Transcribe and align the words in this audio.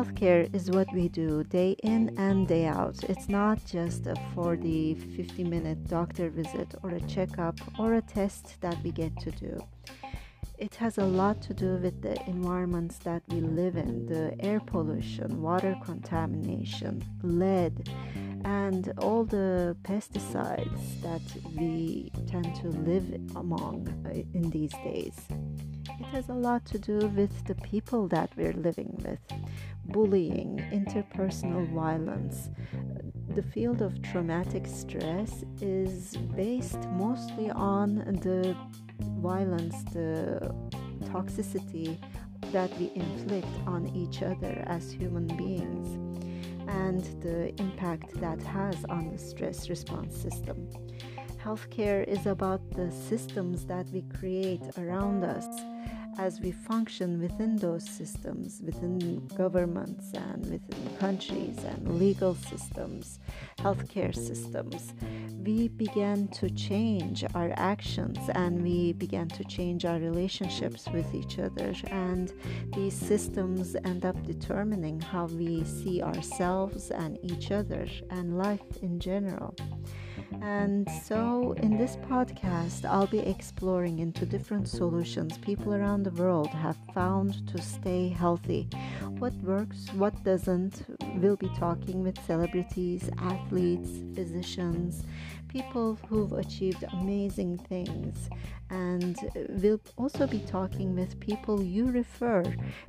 Healthcare 0.00 0.48
is 0.54 0.70
what 0.70 0.90
we 0.94 1.10
do 1.10 1.44
day 1.44 1.72
in 1.82 2.14
and 2.16 2.48
day 2.48 2.64
out. 2.64 3.04
It's 3.04 3.28
not 3.28 3.62
just 3.66 4.06
a 4.06 4.14
40 4.34 4.94
50 4.94 5.44
minute 5.44 5.86
doctor 5.88 6.30
visit 6.30 6.74
or 6.82 6.88
a 6.88 7.00
checkup 7.02 7.60
or 7.78 7.92
a 7.92 8.00
test 8.00 8.58
that 8.62 8.82
we 8.82 8.92
get 8.92 9.14
to 9.20 9.30
do. 9.30 9.60
It 10.56 10.74
has 10.76 10.96
a 10.96 11.04
lot 11.04 11.42
to 11.42 11.52
do 11.52 11.76
with 11.76 12.00
the 12.00 12.18
environments 12.26 12.96
that 13.00 13.22
we 13.28 13.42
live 13.42 13.76
in 13.76 14.06
the 14.06 14.34
air 14.40 14.60
pollution, 14.60 15.42
water 15.42 15.76
contamination, 15.84 17.04
lead, 17.22 17.90
and 18.46 18.94
all 18.96 19.24
the 19.24 19.76
pesticides 19.82 21.02
that 21.02 21.20
we 21.54 22.10
tend 22.26 22.54
to 22.62 22.68
live 22.68 23.20
among 23.36 23.86
uh, 24.06 24.14
in 24.32 24.48
these 24.48 24.72
days. 24.82 25.16
It 25.88 26.06
has 26.12 26.28
a 26.28 26.34
lot 26.34 26.64
to 26.66 26.78
do 26.78 26.98
with 27.08 27.46
the 27.46 27.54
people 27.56 28.08
that 28.08 28.30
we're 28.36 28.52
living 28.52 29.00
with 29.04 29.20
bullying, 29.86 30.58
interpersonal 30.72 31.72
violence. 31.72 32.50
The 33.34 33.42
field 33.42 33.80
of 33.80 34.02
traumatic 34.02 34.66
stress 34.66 35.44
is 35.60 36.16
based 36.34 36.88
mostly 36.90 37.50
on 37.50 37.96
the 38.22 38.56
violence, 39.20 39.82
the 39.92 40.54
toxicity 41.04 41.98
that 42.52 42.76
we 42.78 42.90
inflict 42.94 43.54
on 43.66 43.86
each 43.94 44.22
other 44.22 44.64
as 44.66 44.90
human 44.90 45.26
beings, 45.36 45.88
and 46.68 47.02
the 47.22 47.54
impact 47.60 48.20
that 48.20 48.42
has 48.42 48.84
on 48.86 49.10
the 49.10 49.18
stress 49.18 49.68
response 49.68 50.16
system. 50.16 50.68
Healthcare 51.42 52.06
is 52.06 52.26
about 52.26 52.60
the 52.72 52.90
systems 52.90 53.64
that 53.66 53.86
we 53.90 54.02
create 54.02 54.62
around 54.76 55.24
us 55.24 55.46
as 56.20 56.38
we 56.38 56.52
function 56.52 57.18
within 57.18 57.56
those 57.56 57.88
systems, 57.88 58.60
within 58.62 59.26
governments 59.38 60.12
and 60.12 60.42
within 60.50 60.96
countries 60.98 61.56
and 61.64 61.98
legal 61.98 62.34
systems, 62.34 63.20
healthcare 63.58 64.14
systems, 64.14 64.92
we 65.42 65.68
began 65.68 66.28
to 66.28 66.50
change 66.50 67.24
our 67.34 67.52
actions 67.56 68.18
and 68.34 68.62
we 68.62 68.92
began 68.92 69.28
to 69.28 69.42
change 69.44 69.86
our 69.86 69.98
relationships 69.98 70.86
with 70.92 71.14
each 71.14 71.38
other. 71.38 71.72
And 71.90 72.30
these 72.74 72.94
systems 72.94 73.74
end 73.86 74.04
up 74.04 74.22
determining 74.26 75.00
how 75.00 75.24
we 75.24 75.64
see 75.64 76.02
ourselves 76.02 76.90
and 76.90 77.18
each 77.22 77.50
other 77.50 77.86
and 78.10 78.36
life 78.36 78.68
in 78.82 79.00
general. 79.00 79.56
And 80.40 80.88
so, 81.04 81.52
in 81.58 81.76
this 81.76 81.96
podcast, 81.96 82.84
I'll 82.84 83.06
be 83.06 83.18
exploring 83.18 83.98
into 83.98 84.24
different 84.24 84.68
solutions 84.68 85.38
people 85.38 85.74
around 85.74 86.04
the 86.04 86.10
world 86.10 86.48
have 86.48 86.76
found 86.94 87.46
to 87.48 87.60
stay 87.60 88.08
healthy. 88.08 88.68
What 89.18 89.34
works, 89.42 89.86
what 89.94 90.24
doesn't. 90.24 90.84
We'll 91.16 91.36
be 91.36 91.50
talking 91.58 92.02
with 92.02 92.18
celebrities, 92.24 93.10
athletes, 93.18 93.90
physicians, 94.14 95.04
people 95.48 95.98
who've 96.08 96.32
achieved 96.32 96.84
amazing 96.92 97.58
things. 97.58 98.30
And 98.70 99.18
we'll 99.48 99.80
also 99.96 100.26
be 100.26 100.38
talking 100.40 100.94
with 100.94 101.18
people 101.18 101.60
you 101.60 101.86
refer, 101.86 102.44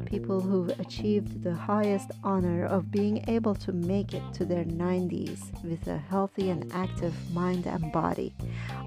people 0.05 0.39
who've 0.39 0.79
achieved 0.79 1.43
the 1.43 1.55
highest 1.55 2.11
honor 2.23 2.65
of 2.65 2.91
being 2.91 3.25
able 3.27 3.55
to 3.55 3.71
make 3.71 4.13
it 4.13 4.23
to 4.33 4.45
their 4.45 4.63
90s 4.63 5.51
with 5.63 5.87
a 5.87 5.97
healthy 5.97 6.51
and 6.51 6.71
active 6.71 7.15
mind 7.33 7.65
and 7.65 7.91
body. 7.91 8.33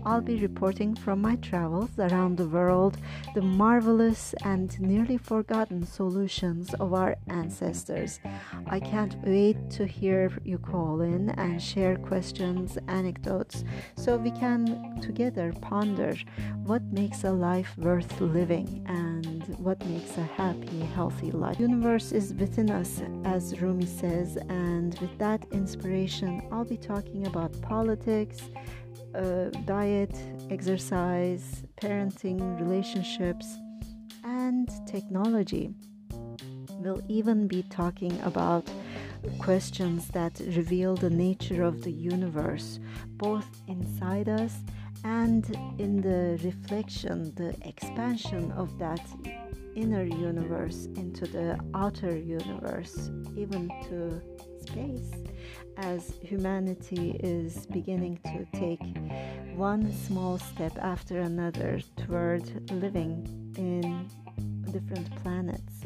I'll 0.07 0.21
be 0.21 0.37
reporting 0.41 0.95
from 0.95 1.23
my 1.23 1.37
travels 1.37 1.91
around 1.99 2.37
the 2.37 2.47
world 2.47 2.99
the 3.35 3.41
marvelous 3.41 4.35
and 4.45 4.79
nearly 4.79 5.17
forgotten 5.17 5.87
solutions 5.87 6.75
of 6.75 6.93
our 6.93 7.17
ancestors. 7.29 8.21
I 8.67 8.81
can't 8.81 9.17
wait 9.25 9.71
to 9.71 9.87
hear 9.87 10.31
you 10.45 10.59
call 10.59 11.01
in 11.01 11.31
and 11.31 11.63
share 11.63 11.97
questions, 11.97 12.77
anecdotes, 12.87 13.65
so 13.97 14.17
we 14.17 14.31
can 14.31 15.01
together 15.01 15.55
ponder 15.63 16.15
what 16.65 16.83
makes 16.93 17.25
a 17.25 17.33
life 17.33 17.73
worth 17.79 18.21
living 18.21 18.85
and 18.87 19.43
what 19.59 19.85
makes 19.87 20.19
a 20.19 20.23
happy, 20.23 20.81
healthy 20.81 21.31
life. 21.31 21.57
The 21.57 21.63
universe 21.63 22.13
is 22.13 22.35
within 22.35 22.71
us, 22.71 23.01
as 23.25 23.61
Rumi 23.61 23.87
says, 23.87 24.37
and 24.49 24.99
with 25.01 25.17
that 25.19 25.47
inspiration, 25.51 26.43
I'll 26.53 26.65
be 26.65 26.77
talking 26.77 27.27
about 27.27 27.59
politics 27.63 28.51
uh, 29.15 29.51
diet, 29.65 30.17
exercise, 30.51 31.63
parenting, 31.81 32.61
relationships, 32.61 33.59
and 34.25 34.69
technology. 34.87 35.75
We'll 36.81 37.03
even 37.09 37.47
be 37.47 37.63
talking 37.65 38.21
about 38.23 38.69
questions 39.39 40.09
that 40.09 40.39
reveal 40.57 40.97
the 40.97 41.11
nature 41.11 41.63
of 41.63 41.83
the 41.83 41.93
universe, 41.93 42.81
both 43.17 43.47
inside 43.69 44.29
us 44.29 44.59
and 45.05 45.45
in 45.79 46.01
the 46.01 46.39
reflection, 46.45 47.33
the 47.35 47.55
expansion 47.67 48.53
of 48.53 48.79
that 48.79 49.01
inner 49.75 50.05
universe 50.05 50.87
into 50.97 51.27
the 51.27 51.59
outer 51.75 52.17
universe, 52.17 53.11
even 53.37 53.69
to 53.89 54.21
space 54.67 55.11
as 55.77 56.13
humanity 56.23 57.19
is 57.23 57.67
beginning 57.67 58.19
to 58.25 58.47
take 58.59 58.81
one 59.55 59.93
small 59.93 60.39
step 60.39 60.77
after 60.79 61.21
another 61.21 61.81
toward 61.97 62.71
living 62.71 63.53
in 63.57 64.09
different 64.73 65.15
planets. 65.23 65.85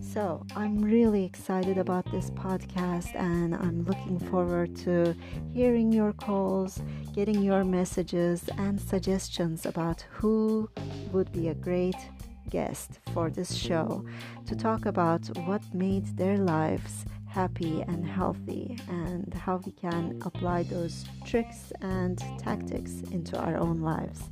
So, 0.00 0.44
I'm 0.56 0.82
really 0.82 1.24
excited 1.24 1.76
about 1.76 2.10
this 2.10 2.30
podcast 2.30 3.14
and 3.14 3.54
I'm 3.54 3.84
looking 3.84 4.18
forward 4.18 4.74
to 4.78 5.14
hearing 5.52 5.92
your 5.92 6.12
calls, 6.12 6.80
getting 7.14 7.42
your 7.42 7.62
messages, 7.62 8.48
and 8.58 8.80
suggestions 8.80 9.66
about 9.66 10.04
who 10.10 10.68
would 11.12 11.30
be 11.30 11.48
a 11.48 11.54
great 11.54 11.96
guest 12.48 13.00
for 13.12 13.28
this 13.28 13.54
show 13.54 14.04
to 14.46 14.56
talk 14.56 14.86
about 14.86 15.26
what 15.46 15.62
made 15.74 16.16
their 16.16 16.38
lives 16.38 17.04
happy 17.28 17.82
and 17.82 18.06
healthy 18.06 18.78
and 18.88 19.32
how 19.34 19.56
we 19.64 19.72
can 19.72 20.20
apply 20.24 20.62
those 20.64 21.04
tricks 21.24 21.72
and 21.80 22.18
tactics 22.38 23.02
into 23.12 23.38
our 23.38 23.56
own 23.56 23.80
lives. 23.80 24.30